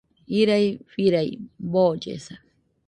Irai 0.39 0.67
firai, 0.93 1.29
boollesa 1.71 2.35